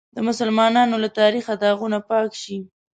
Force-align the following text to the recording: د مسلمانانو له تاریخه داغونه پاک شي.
د 0.15 0.17
مسلمانانو 0.27 0.95
له 1.03 1.09
تاریخه 1.19 1.53
داغونه 1.63 1.99
پاک 2.09 2.31
شي. 2.41 2.57